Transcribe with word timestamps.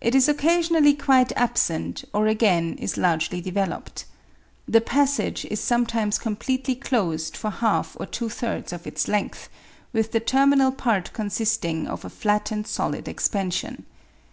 It 0.00 0.16
is 0.16 0.28
occasionally 0.28 0.94
quite 0.94 1.30
absent, 1.36 2.02
or 2.12 2.26
again 2.26 2.76
is 2.76 2.96
largely 2.96 3.40
developed. 3.40 4.04
The 4.66 4.80
passage 4.80 5.44
is 5.44 5.60
sometimes 5.60 6.18
completely 6.18 6.74
closed 6.74 7.36
for 7.36 7.50
half 7.50 7.96
or 8.00 8.06
two 8.06 8.28
thirds 8.30 8.72
of 8.72 8.84
its 8.84 9.06
length, 9.06 9.48
with 9.92 10.10
the 10.10 10.18
terminal 10.18 10.72
part 10.72 11.12
consisting 11.12 11.86
of 11.86 12.04
a 12.04 12.10
flattened 12.10 12.66
solid 12.66 13.06
expansion. 13.06 13.86